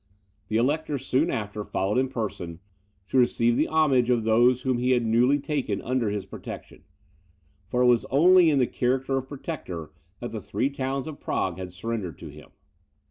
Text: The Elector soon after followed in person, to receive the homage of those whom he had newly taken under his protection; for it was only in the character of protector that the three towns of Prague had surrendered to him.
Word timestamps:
The 0.47 0.57
Elector 0.57 0.97
soon 0.97 1.29
after 1.29 1.63
followed 1.63 1.99
in 1.99 2.07
person, 2.09 2.59
to 3.09 3.19
receive 3.19 3.55
the 3.55 3.67
homage 3.67 4.09
of 4.09 4.23
those 4.23 4.63
whom 4.63 4.79
he 4.79 4.93
had 4.93 5.05
newly 5.05 5.37
taken 5.37 5.79
under 5.79 6.09
his 6.09 6.25
protection; 6.25 6.85
for 7.67 7.83
it 7.83 7.85
was 7.85 8.05
only 8.05 8.49
in 8.49 8.57
the 8.57 8.65
character 8.65 9.19
of 9.19 9.27
protector 9.27 9.91
that 10.19 10.31
the 10.31 10.41
three 10.41 10.71
towns 10.71 11.05
of 11.05 11.19
Prague 11.19 11.59
had 11.59 11.71
surrendered 11.71 12.17
to 12.17 12.29
him. 12.29 12.49